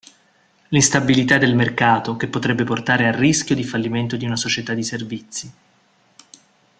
L'instabilità 0.69 1.37
del 1.37 1.53
mercato, 1.53 2.15
che 2.17 2.27
potrebbe 2.27 2.63
portare 2.63 3.05
al 3.07 3.13
rischio 3.13 3.53
di 3.53 3.63
fallimento 3.63 4.15
di 4.15 4.25
una 4.25 4.35
società 4.35 4.73
di 4.73 4.83
servizi. 4.83 5.53